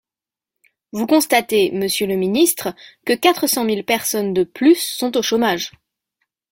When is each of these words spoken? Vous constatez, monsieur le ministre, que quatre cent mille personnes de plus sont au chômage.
Vous 0.93 1.05
constatez, 1.05 1.69
monsieur 1.73 2.07
le 2.07 2.15
ministre, 2.15 2.73
que 3.05 3.13
quatre 3.13 3.45
cent 3.45 3.63
mille 3.63 3.85
personnes 3.85 4.33
de 4.33 4.43
plus 4.43 4.79
sont 4.81 5.15
au 5.15 5.21
chômage. 5.21 5.73